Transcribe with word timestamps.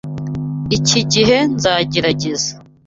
Iki 0.77 0.99
gihe 1.13 1.37
nzagerageza. 1.53 2.51